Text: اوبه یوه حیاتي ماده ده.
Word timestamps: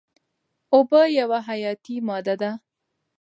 اوبه 0.73 1.01
یوه 1.19 1.39
حیاتي 1.49 1.95
ماده 2.07 2.35
ده. 2.41 2.51